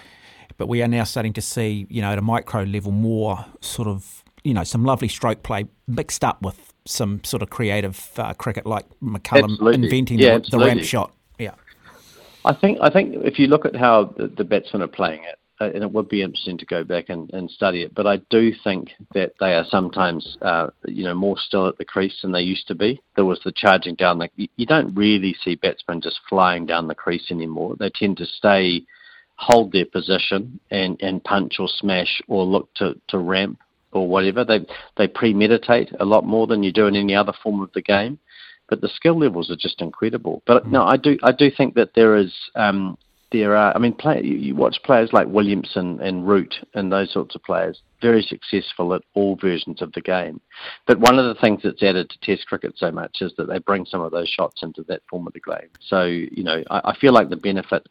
But 0.59 0.69
we 0.69 0.83
are 0.83 0.89
now 0.89 1.05
starting 1.05 1.33
to 1.35 1.41
see, 1.41 1.87
you 1.89 2.03
know, 2.03 2.13
at 2.13 2.19
a 2.19 2.23
micro 2.23 2.65
level, 2.65 2.93
more 2.93 3.47
sort 3.63 3.89
of, 3.89 4.23
you 4.45 4.53
know, 4.53 4.65
some 4.65 4.85
lovely 4.85 5.09
stroke 5.09 5.43
play 5.43 5.67
mixed 5.89 6.23
up 6.23 6.43
with 6.43 6.75
some 6.85 7.25
sort 7.25 7.43
of 7.43 7.49
creative 7.49 8.11
uh, 8.19 8.35
cricket 8.35 8.67
like 8.67 8.85
McCullum 9.03 9.53
absolutely. 9.53 9.85
inventing 9.85 10.19
yeah, 10.19 10.39
the, 10.39 10.51
the, 10.51 10.59
ramp 10.59 10.83
shot. 10.83 11.15
Yeah. 11.39 11.55
I 12.45 12.53
think 12.53 12.79
I 12.83 12.91
think 12.91 13.15
if 13.25 13.39
you 13.39 13.47
look 13.47 13.65
at 13.65 13.75
how 13.75 14.13
the, 14.17 14.27
the 14.27 14.45
batsmen 14.45 14.83
are 14.83 14.89
playing 14.89 15.23
it, 15.25 15.39
and 15.61 15.83
it 15.83 15.93
would 15.93 16.09
be 16.09 16.23
interesting 16.23 16.59
to 16.59 16.67
go 16.67 16.85
back 16.85 17.09
and, 17.09 17.31
and 17.33 17.51
study 17.51 17.83
it, 17.83 17.95
but 17.95 18.07
I 18.07 18.17
do 18.31 18.53
think 18.65 18.91
that 19.15 19.33
they 19.39 19.55
are 19.55 19.65
sometimes, 19.69 20.37
uh, 20.43 20.69
you 20.87 21.05
know, 21.05 21.15
more 21.15 21.37
still 21.39 21.69
at 21.69 21.79
the 21.79 21.85
crease 21.85 22.21
than 22.23 22.33
they 22.33 22.43
used 22.43 22.67
to 22.69 22.75
be. 22.75 23.01
There 23.17 23.25
was 23.25 23.41
the 23.45 23.53
charging 23.53 23.95
down 23.95 24.19
the. 24.19 24.29
You 24.57 24.67
don't 24.67 24.95
really 24.95 25.37
see 25.45 25.55
batsmen 25.55 26.01
just 26.01 26.21
flying 26.29 26.67
down 26.67 26.89
the 26.89 26.95
crease 26.95 27.31
anymore. 27.31 27.77
They 27.79 27.91
tend 27.91 28.17
to 28.19 28.27
stay, 28.27 28.83
hold 29.37 29.73
their 29.73 29.87
position, 29.87 30.59
and, 30.71 31.01
and 31.01 31.23
punch 31.23 31.57
or 31.59 31.69
smash 31.69 32.21
or 32.29 32.45
look 32.45 32.73
to, 32.75 32.99
to 33.09 33.19
ramp 33.19 33.59
or 33.93 34.09
whatever. 34.09 34.45
They 34.45 34.67
they 34.97 35.07
premeditate 35.07 35.95
a 36.01 36.05
lot 36.05 36.25
more 36.27 36.47
than 36.47 36.63
you 36.63 36.73
do 36.73 36.87
in 36.87 36.97
any 36.97 37.15
other 37.15 37.33
form 37.43 37.61
of 37.61 37.73
the 37.73 37.83
game. 37.83 38.19
But 38.69 38.81
the 38.81 38.89
skill 38.89 39.19
levels 39.19 39.51
are 39.51 39.57
just 39.57 39.83
incredible. 39.83 40.43
But 40.47 40.67
no, 40.67 40.85
I 40.85 40.97
do 40.97 41.19
I 41.23 41.33
do 41.33 41.51
think 41.51 41.75
that 41.75 41.91
there 41.95 42.17
is 42.17 42.33
um, 42.55 42.97
there 43.33 43.57
are. 43.57 43.75
I 43.75 43.79
mean, 43.79 43.95
play, 43.95 44.23
you 44.23 44.55
watch 44.55 44.77
players 44.85 45.13
like 45.13 45.27
Williamson 45.29 46.01
and 46.01 46.27
Root 46.27 46.55
and 46.75 46.93
those 46.93 47.13
sorts 47.13 47.35
of 47.35 47.43
players 47.43 47.81
very 48.01 48.23
successful 48.23 48.95
at 48.95 49.03
all 49.15 49.37
versions 49.37 49.81
of 49.81 49.93
the 49.93 50.01
game. 50.01 50.41
But 50.87 50.99
one 50.99 51.19
of 51.19 51.25
the 51.25 51.41
things 51.41 51.61
that's 51.63 51.83
added 51.83 52.11
to 52.11 52.19
Test 52.19 52.47
cricket 52.49 52.75
so 52.77 52.91
much 52.91 53.19
is 53.21 53.33
that 53.39 53.49
they 53.49 53.59
bring 53.59 53.87
some 53.87 54.01
of 54.01 54.13
those 54.13 54.29
shots 54.29 54.63
into 54.63 54.83
that 54.89 55.03
form 55.09 55.27
of 55.27 55.33
the 55.33 55.41
game. 55.41 55.71
So 55.87 56.05
you 56.05 56.43
know, 56.43 56.63
I, 56.71 56.81
I 56.85 56.97
feel 56.97 57.13
like 57.13 57.31
the 57.31 57.37
benefit 57.37 57.87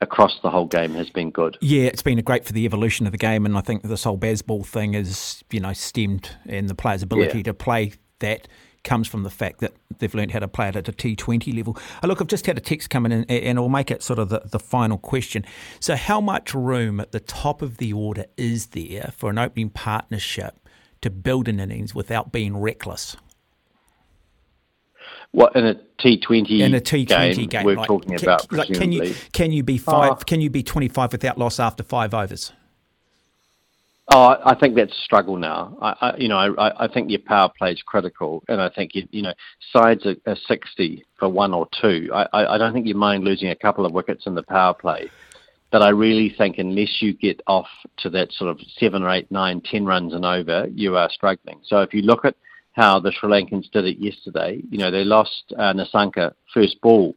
across 0.00 0.38
the 0.42 0.50
whole 0.50 0.66
game 0.66 0.94
has 0.94 1.10
been 1.10 1.30
good. 1.30 1.56
Yeah, 1.60 1.84
it's 1.84 2.02
been 2.02 2.20
great 2.20 2.44
for 2.44 2.52
the 2.52 2.64
evolution 2.64 3.06
of 3.06 3.12
the 3.12 3.18
game, 3.18 3.46
and 3.46 3.56
I 3.56 3.60
think 3.60 3.82
this 3.82 4.04
whole 4.04 4.18
Bazball 4.18 4.66
thing 4.66 4.94
is, 4.94 5.44
you 5.50 5.60
know, 5.60 5.72
stemmed 5.72 6.30
in 6.46 6.66
the 6.66 6.74
players' 6.74 7.02
ability 7.02 7.38
yeah. 7.38 7.44
to 7.44 7.54
play 7.54 7.92
that 8.20 8.48
comes 8.84 9.08
from 9.08 9.22
the 9.22 9.30
fact 9.30 9.60
that 9.60 9.72
they've 9.98 10.14
learned 10.14 10.30
how 10.30 10.38
to 10.38 10.48
play 10.48 10.68
it 10.68 10.76
at 10.76 10.88
a 10.88 10.92
T20 10.92 11.56
level. 11.56 11.76
Oh, 12.02 12.06
look, 12.06 12.20
I've 12.20 12.28
just 12.28 12.46
had 12.46 12.56
a 12.56 12.60
text 12.60 12.90
come 12.90 13.06
in, 13.06 13.12
and, 13.12 13.30
and 13.30 13.58
I'll 13.58 13.68
make 13.68 13.90
it 13.90 14.02
sort 14.02 14.18
of 14.18 14.28
the, 14.28 14.42
the 14.44 14.60
final 14.60 14.98
question. 14.98 15.44
So, 15.80 15.96
how 15.96 16.20
much 16.20 16.54
room 16.54 17.00
at 17.00 17.12
the 17.12 17.20
top 17.20 17.62
of 17.62 17.78
the 17.78 17.92
order 17.92 18.26
is 18.36 18.66
there 18.66 19.12
for 19.16 19.30
an 19.30 19.38
opening 19.38 19.70
partnership 19.70 20.68
to 21.00 21.10
build 21.10 21.48
an 21.48 21.58
innings 21.58 21.94
without 21.94 22.30
being 22.30 22.56
reckless? 22.56 23.16
What 25.32 25.56
in 25.56 25.66
a 25.66 25.74
T 25.98 26.20
Twenty 26.20 26.62
in 26.62 26.74
a 26.74 26.80
T 26.80 27.04
Twenty 27.04 27.46
game, 27.46 27.64
we're 27.64 27.76
like, 27.76 27.88
talking 27.88 28.16
can, 28.16 28.24
about? 28.24 28.52
Like, 28.52 28.68
can 28.68 28.92
you 28.92 29.14
can 29.32 29.50
you 29.50 29.64
be 29.64 29.78
five? 29.78 30.12
Oh. 30.12 30.14
Can 30.14 30.40
you 30.40 30.48
be 30.48 30.62
twenty 30.62 30.86
five 30.86 31.10
without 31.10 31.38
loss 31.38 31.58
after 31.58 31.82
five 31.82 32.14
overs? 32.14 32.52
Oh, 34.16 34.36
I 34.44 34.54
think 34.54 34.76
that's 34.76 34.92
a 34.92 35.04
struggle 35.04 35.36
now. 35.36 35.76
I, 35.82 35.96
I 36.00 36.16
you 36.16 36.28
know, 36.28 36.38
I, 36.38 36.84
I 36.84 36.88
think 36.88 37.10
your 37.10 37.18
power 37.18 37.50
play 37.58 37.72
is 37.72 37.82
critical, 37.84 38.44
and 38.46 38.60
I 38.60 38.68
think 38.68 38.94
you, 38.94 39.08
you 39.10 39.22
know 39.22 39.32
sides 39.72 40.06
are, 40.06 40.14
are 40.24 40.36
sixty 40.46 41.04
for 41.18 41.28
one 41.28 41.52
or 41.52 41.66
two. 41.82 42.08
I, 42.14 42.28
I, 42.32 42.54
I 42.54 42.58
don't 42.58 42.72
think 42.72 42.86
you 42.86 42.94
mind 42.94 43.24
losing 43.24 43.48
a 43.48 43.56
couple 43.56 43.84
of 43.84 43.92
wickets 43.92 44.26
in 44.26 44.36
the 44.36 44.44
power 44.44 44.72
play, 44.72 45.10
but 45.72 45.82
I 45.82 45.88
really 45.88 46.32
think 46.38 46.58
unless 46.58 47.02
you 47.02 47.12
get 47.12 47.42
off 47.48 47.66
to 47.98 48.10
that 48.10 48.30
sort 48.30 48.50
of 48.50 48.60
seven 48.78 49.02
or 49.02 49.10
eight, 49.10 49.28
nine, 49.32 49.60
ten 49.60 49.84
runs 49.84 50.14
and 50.14 50.24
over, 50.24 50.68
you 50.72 50.96
are 50.96 51.10
struggling. 51.10 51.58
So 51.64 51.80
if 51.80 51.92
you 51.92 52.02
look 52.02 52.24
at 52.24 52.36
how 52.74 53.00
the 53.00 53.10
Sri 53.10 53.28
Lankans 53.28 53.70
did 53.72 53.84
it 53.84 53.98
yesterday. 53.98 54.62
You 54.70 54.78
know, 54.78 54.90
they 54.92 55.04
lost 55.04 55.52
uh, 55.56 55.72
Nissanka 55.72 56.34
first 56.52 56.80
ball, 56.80 57.16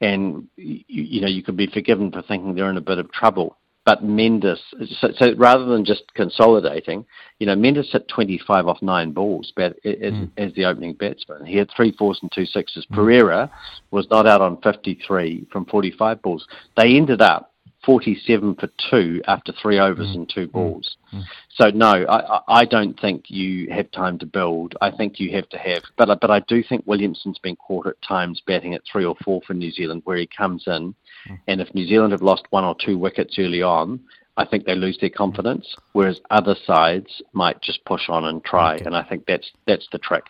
and 0.00 0.46
you, 0.56 0.82
you, 0.86 1.20
know 1.20 1.28
you 1.28 1.42
could 1.42 1.56
be 1.56 1.66
forgiven 1.66 2.12
for 2.12 2.22
thinking 2.22 2.54
they're 2.54 2.70
in 2.70 2.76
a 2.76 2.80
bit 2.80 2.98
of 2.98 3.10
trouble. 3.10 3.56
But 3.88 4.04
Mendes, 4.04 4.60
so, 5.00 5.08
so 5.16 5.32
rather 5.38 5.64
than 5.64 5.82
just 5.82 6.12
consolidating, 6.12 7.06
you 7.38 7.46
know, 7.46 7.56
Mendes 7.56 7.90
hit 7.90 8.06
25 8.08 8.68
off 8.68 8.82
nine 8.82 9.12
balls 9.12 9.50
but 9.56 9.78
as, 9.82 10.12
mm. 10.12 10.30
as, 10.36 10.52
the 10.52 10.66
opening 10.66 10.92
batsman. 10.92 11.46
He 11.46 11.56
had 11.56 11.70
three 11.74 11.92
fours 11.92 12.18
and 12.20 12.30
two 12.30 12.44
sixes. 12.44 12.86
Mm. 12.92 12.98
Perera 12.98 13.50
was 13.90 14.06
not 14.10 14.26
out 14.26 14.42
on 14.42 14.60
53 14.60 15.46
from 15.50 15.64
45 15.64 16.20
balls. 16.20 16.46
They 16.76 16.98
ended 16.98 17.22
up 17.22 17.54
47 17.84 18.56
for 18.56 18.68
two 18.90 19.22
after 19.26 19.52
three 19.52 19.78
overs 19.78 20.08
mm. 20.08 20.16
and 20.16 20.28
two 20.28 20.48
mm. 20.48 20.52
balls. 20.52 20.96
Mm. 21.12 21.24
So 21.54 21.70
no, 21.70 22.06
I, 22.08 22.40
I 22.48 22.64
don't 22.64 22.98
think 23.00 23.24
you 23.28 23.70
have 23.72 23.90
time 23.90 24.18
to 24.18 24.26
build. 24.26 24.74
I 24.80 24.90
think 24.90 25.18
you 25.20 25.34
have 25.36 25.48
to 25.50 25.58
have, 25.58 25.82
but 25.96 26.20
but 26.20 26.30
I 26.30 26.40
do 26.40 26.62
think 26.62 26.84
Williamson's 26.86 27.38
been 27.38 27.56
caught 27.56 27.86
at 27.86 28.00
times 28.02 28.42
batting 28.46 28.74
at 28.74 28.82
three 28.90 29.04
or 29.04 29.16
four 29.24 29.40
for 29.46 29.54
New 29.54 29.70
Zealand, 29.70 30.02
where 30.04 30.16
he 30.16 30.26
comes 30.26 30.64
in, 30.66 30.94
mm. 31.28 31.38
and 31.46 31.60
if 31.60 31.74
New 31.74 31.86
Zealand 31.86 32.12
have 32.12 32.22
lost 32.22 32.44
one 32.50 32.64
or 32.64 32.76
two 32.84 32.98
wickets 32.98 33.36
early 33.38 33.62
on, 33.62 34.00
I 34.36 34.44
think 34.44 34.66
they 34.66 34.74
lose 34.74 34.98
their 35.00 35.10
confidence. 35.10 35.66
Whereas 35.92 36.20
other 36.30 36.56
sides 36.66 37.22
might 37.32 37.60
just 37.62 37.84
push 37.84 38.08
on 38.08 38.24
and 38.24 38.44
try, 38.44 38.74
okay. 38.74 38.84
and 38.84 38.96
I 38.96 39.02
think 39.02 39.24
that's 39.26 39.50
that's 39.66 39.88
the 39.92 39.98
trick. 39.98 40.24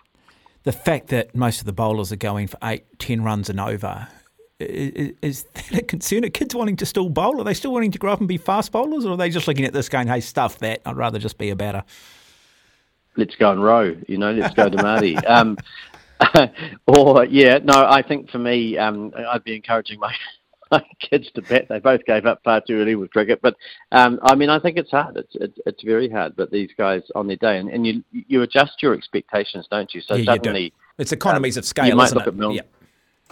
The 0.65 0.73
fact 0.73 1.09
that 1.09 1.35
most 1.35 1.61
of 1.61 1.67
the 1.67 1.73
bowlers 1.73 2.13
are 2.13 2.17
going 2.17 2.47
for 2.47 2.59
eight, 2.63 2.99
ten 2.99 3.23
runs 3.23 3.49
and 3.49 3.59
over 3.61 4.09
is, 4.61 5.15
is 5.23 5.43
that 5.55 5.75
a 5.75 5.83
concern? 5.83 6.25
Are 6.25 6.31
kids 6.31 6.55
wanting 6.55 6.77
to 6.77 6.87
still 6.87 7.09
bowl? 7.09 7.41
Are 7.41 7.45
they 7.45 7.55
still 7.55 7.73
wanting 7.73 7.93
to 7.93 7.99
grow 7.99 8.13
up 8.13 8.21
and 8.21 8.29
be 8.29 8.39
fast 8.39 8.73
bowlers, 8.73 9.05
or 9.05 9.13
are 9.13 9.17
they 9.17 9.31
just 9.31 9.49
looking 9.49 9.65
at 9.65 9.73
this 9.73 9.89
going, 9.89 10.09
"Hey, 10.09 10.21
stuff 10.21 10.59
that. 10.61 10.81
I'd 10.85 10.97
rather 10.97 11.19
just 11.19 11.39
be 11.39 11.51
a 11.51 11.57
batter." 11.57 11.85
Let's 13.17 13.35
go 13.35 13.51
and 13.51 13.63
row. 13.63 13.97
You 14.07 14.19
know, 14.19 14.33
let's 14.33 14.55
go 14.55 14.69
to 14.69 14.77
Maadi. 14.77 15.17
um, 15.29 15.59
or 16.87 17.25
yeah, 17.25 17.59
no, 17.63 17.87
I 17.87 18.03
think 18.03 18.31
for 18.31 18.39
me, 18.39 18.77
um, 18.79 19.13
I'd 19.17 19.45
be 19.45 19.57
encouraging 19.57 19.99
my 20.01 20.15
my 20.71 20.85
kids 21.01 21.31
to 21.35 21.43
bet. 21.43 21.69
They 21.69 21.79
both 21.79 22.05
gave 22.05 22.27
up 22.27 22.43
far 22.45 22.61
too 22.61 22.79
early 22.79 22.95
with 22.95 23.11
cricket, 23.11 23.41
but 23.43 23.55
um, 23.93 24.19
I 24.23 24.35
mean, 24.35 24.51
I 24.51 24.59
think 24.59 24.77
it's 24.77 24.91
hard. 24.91 25.17
It's, 25.17 25.35
it's, 25.35 25.59
it's 25.65 25.83
very 25.83 26.11
hard. 26.11 26.37
But 26.37 26.51
these 26.51 26.71
guys 26.77 27.03
on 27.15 27.27
their 27.27 27.37
day, 27.37 27.59
and, 27.59 27.71
and 27.71 27.87
you 27.87 28.05
you 28.13 28.43
adjust 28.43 28.83
your 28.83 28.95
expectations, 28.95 29.67
don't 29.71 29.93
you? 29.95 30.01
So 30.01 30.17
yeah, 30.17 30.35
suddenly, 30.35 30.65
you 30.65 30.71
it's 30.99 31.13
economies 31.13 31.57
um, 31.57 31.61
of 31.61 31.65
scale. 31.65 31.87
You 31.87 31.97
might 31.97 32.13
look 32.13 32.27
it? 32.27 32.29
at 32.29 32.35
Milne. 32.35 32.55
Yeah. 32.55 32.63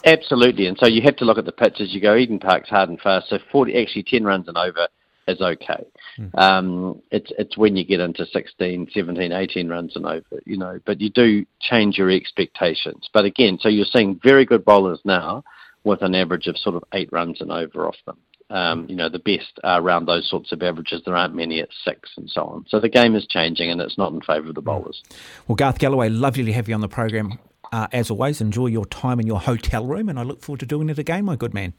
Absolutely, 0.04 0.66
and 0.66 0.76
so 0.78 0.86
you 0.86 1.02
have 1.02 1.16
to 1.16 1.24
look 1.24 1.38
at 1.38 1.46
the 1.46 1.52
pitches. 1.52 1.94
You 1.94 2.00
go 2.00 2.16
Eden 2.16 2.38
Park's 2.38 2.68
hard 2.68 2.88
and 2.88 3.00
fast, 3.00 3.28
so 3.28 3.38
forty 3.50 3.80
actually 3.80 4.04
ten 4.04 4.24
runs 4.24 4.48
and 4.48 4.56
over 4.56 4.88
is 5.28 5.40
okay. 5.40 5.84
Mm. 6.18 6.38
Um, 6.38 7.02
it's 7.10 7.32
it's 7.38 7.56
when 7.56 7.76
you 7.76 7.84
get 7.84 8.00
into 8.00 8.26
16, 8.26 8.90
17, 8.92 9.32
18 9.32 9.68
runs 9.68 9.96
and 9.96 10.06
over, 10.06 10.40
you 10.44 10.56
know. 10.56 10.78
But 10.84 11.00
you 11.00 11.10
do 11.10 11.44
change 11.60 11.98
your 11.98 12.10
expectations. 12.10 13.08
But 13.12 13.24
again, 13.24 13.58
so 13.60 13.68
you're 13.68 13.86
seeing 13.86 14.20
very 14.22 14.44
good 14.44 14.64
bowlers 14.64 15.00
now 15.04 15.44
with 15.84 16.02
an 16.02 16.14
average 16.14 16.46
of 16.46 16.58
sort 16.58 16.76
of 16.76 16.84
eight 16.92 17.08
runs 17.12 17.40
and 17.40 17.50
over 17.50 17.86
off 17.86 17.96
them. 18.06 18.18
Um, 18.48 18.86
you 18.88 18.94
know, 18.94 19.08
the 19.08 19.18
best 19.18 19.58
are 19.64 19.80
around 19.80 20.06
those 20.06 20.28
sorts 20.30 20.52
of 20.52 20.62
averages. 20.62 21.02
There 21.04 21.16
aren't 21.16 21.34
many 21.34 21.60
at 21.60 21.68
six 21.84 22.10
and 22.16 22.30
so 22.30 22.42
on. 22.42 22.64
So 22.68 22.78
the 22.78 22.88
game 22.88 23.16
is 23.16 23.26
changing 23.26 23.70
and 23.70 23.80
it's 23.80 23.98
not 23.98 24.12
in 24.12 24.20
favour 24.20 24.48
of 24.48 24.54
the 24.54 24.60
hmm. 24.60 24.66
bowlers. 24.66 25.02
Well, 25.48 25.56
Garth 25.56 25.78
Gallaway, 25.78 26.08
lovely 26.08 26.44
to 26.44 26.52
have 26.52 26.68
you 26.68 26.74
on 26.74 26.80
the 26.80 26.88
program. 26.88 27.40
Uh, 27.72 27.86
as 27.92 28.10
always, 28.10 28.40
enjoy 28.40 28.66
your 28.66 28.86
time 28.86 29.20
in 29.20 29.26
your 29.26 29.40
hotel 29.40 29.84
room, 29.84 30.08
and 30.08 30.18
I 30.18 30.22
look 30.22 30.42
forward 30.42 30.60
to 30.60 30.66
doing 30.66 30.88
it 30.88 30.98
again, 30.98 31.24
my 31.24 31.36
good 31.36 31.54
man. 31.54 31.74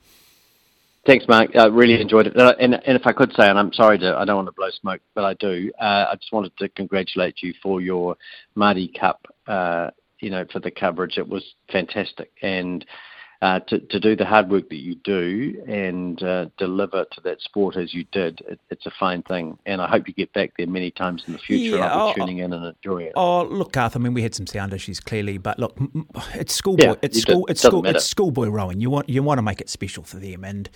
Thanks, 1.06 1.26
Mark. 1.26 1.56
I 1.56 1.68
really 1.68 2.02
enjoyed 2.02 2.28
it. 2.28 2.36
And, 2.36 2.74
and, 2.74 2.98
if 2.98 3.08
I 3.08 3.14
could 3.14 3.32
say, 3.34 3.48
and 3.48 3.58
I'm 3.58 3.72
sorry 3.72 3.98
to, 4.00 4.18
I 4.18 4.26
don't 4.26 4.36
want 4.36 4.50
to 4.50 4.52
blow 4.52 4.70
smoke, 4.82 5.00
but 5.16 5.24
I 5.24 5.36
do. 5.36 5.72
Uh, 5.80 6.08
I 6.12 6.16
just 6.16 6.34
wanted 6.34 6.52
to 6.58 6.68
congratulate 6.68 7.42
you 7.42 7.54
for 7.64 7.80
your 7.80 8.18
Maadi 8.58 8.92
Cup. 9.00 9.26
Uh, 9.48 9.92
you 10.20 10.30
know, 10.30 10.46
for 10.52 10.60
the 10.60 10.70
coverage, 10.70 11.18
it 11.18 11.28
was 11.28 11.44
fantastic, 11.72 12.32
and 12.42 12.86
uh, 13.42 13.60
to, 13.60 13.80
to 13.80 14.00
do 14.00 14.16
the 14.16 14.26
hard 14.26 14.50
work 14.50 14.70
that 14.70 14.78
you 14.78 14.96
do 14.96 15.64
and 15.68 16.22
uh, 16.24 16.48
deliver 16.58 17.06
to 17.12 17.22
that 17.22 17.40
sport 17.42 17.78
as 17.78 17.94
you 17.94 18.04
did, 18.12 18.42
it, 18.48 18.60
it's 18.70 18.86
a 18.86 18.92
fine 19.00 19.22
thing. 19.24 19.58
And 19.66 19.82
I 19.82 19.88
hope 19.88 20.08
you 20.08 20.14
get 20.14 20.34
back 20.34 20.54
there 20.58 20.68
many 20.68 20.90
times 20.90 21.24
in 21.28 21.34
the 21.34 21.40
future. 21.40 21.78
Yeah, 21.78 21.94
I'll 21.94 22.14
be 22.14 22.22
oh, 22.22 22.26
tuning 22.26 22.40
in 22.40 22.54
and 22.54 22.66
enjoying 22.66 23.08
it. 23.08 23.14
Oh, 23.16 23.44
look, 23.44 23.74
Garth. 23.74 23.96
I 23.96 24.00
mean, 24.00 24.14
we 24.14 24.24
had 24.24 24.34
some 24.34 24.48
sound 24.48 24.74
issues 24.74 25.00
clearly, 25.00 25.38
but 25.38 25.60
look, 25.60 25.78
it's 26.34 26.54
schoolboy. 26.54 26.86
Yeah, 26.86 26.96
it's 27.04 27.22
school. 27.22 27.46
It's 27.48 27.62
school. 27.62 27.84
Matter. 27.84 27.98
It's 27.98 28.06
schoolboy 28.06 28.48
rowing. 28.48 28.82
You 28.82 28.90
want 28.90 29.08
you 29.08 29.22
want 29.22 29.38
to 29.38 29.44
make 29.44 29.62
it 29.62 29.70
special 29.70 30.04
for 30.04 30.18
them 30.18 30.44
and. 30.44 30.70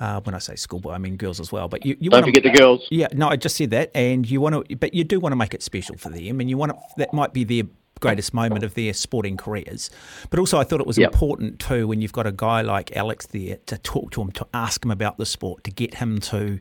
Uh, 0.00 0.20
when 0.20 0.32
I 0.32 0.38
say 0.38 0.54
schoolboy, 0.54 0.92
I 0.92 0.98
mean 0.98 1.16
girls 1.16 1.40
as 1.40 1.50
well. 1.50 1.66
But 1.66 1.84
you, 1.84 1.96
you 1.98 2.08
don't 2.08 2.22
forget 2.22 2.44
to, 2.44 2.50
the 2.50 2.56
girls. 2.56 2.86
Yeah, 2.88 3.08
no, 3.12 3.26
I 3.30 3.34
just 3.34 3.56
said 3.56 3.70
that, 3.70 3.90
and 3.96 4.30
you 4.30 4.40
want 4.40 4.68
to, 4.68 4.76
but 4.76 4.94
you 4.94 5.02
do 5.02 5.18
want 5.18 5.32
to 5.32 5.36
make 5.36 5.54
it 5.54 5.60
special 5.60 5.96
for 5.96 6.08
them, 6.08 6.38
and 6.38 6.48
you 6.48 6.56
want 6.56 6.70
to, 6.70 6.78
that 6.98 7.12
might 7.12 7.32
be 7.32 7.42
their 7.42 7.64
greatest 8.00 8.34
moment 8.34 8.64
of 8.64 8.74
their 8.74 8.92
sporting 8.92 9.36
careers. 9.36 9.90
But 10.30 10.38
also, 10.38 10.58
I 10.58 10.64
thought 10.64 10.80
it 10.80 10.86
was 10.86 10.98
yep. 10.98 11.12
important 11.12 11.58
too 11.58 11.86
when 11.86 12.00
you've 12.00 12.12
got 12.12 12.26
a 12.26 12.32
guy 12.32 12.62
like 12.62 12.96
Alex 12.96 13.26
there 13.26 13.58
to 13.66 13.78
talk 13.78 14.10
to 14.12 14.22
him, 14.22 14.32
to 14.32 14.46
ask 14.54 14.84
him 14.84 14.90
about 14.90 15.18
the 15.18 15.26
sport, 15.26 15.64
to 15.64 15.70
get 15.70 15.94
him 15.94 16.20
to 16.20 16.58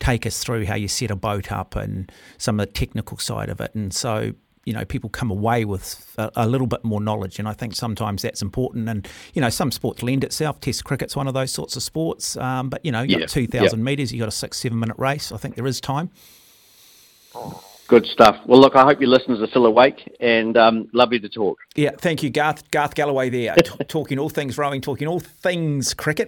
take 0.00 0.26
us 0.26 0.42
through 0.42 0.66
how 0.66 0.74
you 0.74 0.88
set 0.88 1.10
a 1.10 1.16
boat 1.16 1.50
up 1.50 1.76
and 1.76 2.10
some 2.36 2.60
of 2.60 2.66
the 2.66 2.72
technical 2.72 3.18
side 3.18 3.48
of 3.48 3.60
it. 3.60 3.74
And 3.74 3.92
so, 3.92 4.32
you 4.64 4.72
know, 4.72 4.84
people 4.84 5.10
come 5.10 5.30
away 5.30 5.64
with 5.64 6.14
a, 6.18 6.30
a, 6.36 6.48
little 6.48 6.66
bit 6.66 6.84
more 6.84 7.00
knowledge, 7.00 7.38
and 7.38 7.48
I 7.48 7.52
think 7.52 7.74
sometimes 7.74 8.22
that's 8.22 8.42
important. 8.42 8.88
And 8.88 9.08
you 9.34 9.40
know, 9.40 9.48
some 9.48 9.70
sports 9.70 10.02
lend 10.02 10.24
itself. 10.24 10.60
Test 10.60 10.84
cricket's 10.84 11.16
one 11.16 11.26
of 11.26 11.34
those 11.34 11.50
sorts 11.50 11.76
of 11.76 11.82
sports. 11.82 12.36
Um, 12.36 12.68
but 12.68 12.84
you 12.84 12.92
know, 12.92 13.02
you 13.02 13.14
yeah. 13.14 13.20
got 13.20 13.28
two 13.30 13.46
thousand 13.46 13.80
yeah. 13.80 13.84
metres, 13.84 14.12
you've 14.12 14.20
got 14.20 14.28
a 14.28 14.32
six 14.32 14.58
seven 14.58 14.78
minute 14.78 14.98
race. 14.98 15.32
I 15.32 15.38
think 15.38 15.54
there 15.54 15.66
is 15.66 15.80
time. 15.80 16.10
Good 17.88 18.04
stuff. 18.04 18.36
Well, 18.44 18.60
look, 18.60 18.76
I 18.76 18.84
hope 18.84 19.00
your 19.00 19.08
listeners 19.08 19.40
are 19.40 19.46
still 19.46 19.64
awake 19.64 20.14
and 20.20 20.58
um, 20.58 20.90
lovely 20.92 21.18
to 21.20 21.28
talk. 21.28 21.58
Yeah, 21.74 21.92
thank 21.98 22.22
you, 22.22 22.28
Garth. 22.28 22.70
Garth 22.70 22.94
Gallaway 22.94 23.30
there, 23.30 23.54
t- 23.64 23.84
talking 23.84 24.18
all 24.18 24.28
things 24.28 24.58
rowing, 24.58 24.82
talking 24.82 25.08
all 25.08 25.20
things 25.20 25.94
cricket. 25.94 26.26